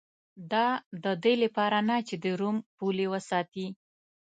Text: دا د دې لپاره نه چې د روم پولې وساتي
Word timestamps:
دا 0.51 0.67
د 1.03 1.05
دې 1.23 1.33
لپاره 1.43 1.77
نه 1.89 1.97
چې 2.07 2.15
د 2.23 2.25
روم 2.39 2.57
پولې 2.77 3.05
وساتي 3.13 3.67